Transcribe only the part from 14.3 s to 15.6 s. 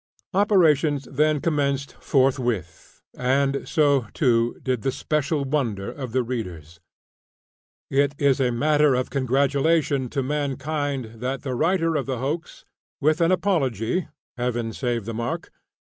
(Heaven save the mark!)